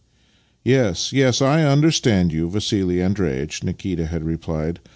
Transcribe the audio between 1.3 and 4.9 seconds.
I understand you, Vassili Andreitch," Nikita had replied.